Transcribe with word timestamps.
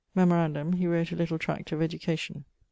Memorandum, 0.15 0.73
he 0.73 0.87
wrote 0.87 1.11
a 1.11 1.15
little 1.15 1.37
tract 1.37 1.71
of 1.71 1.79
education. 1.79 2.43